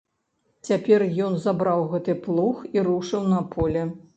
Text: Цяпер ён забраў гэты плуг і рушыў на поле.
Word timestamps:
Цяпер 0.69 1.05
ён 1.27 1.35
забраў 1.43 1.83
гэты 1.91 2.15
плуг 2.25 2.65
і 2.79 2.87
рушыў 2.89 3.29
на 3.37 3.47
поле. 3.57 3.89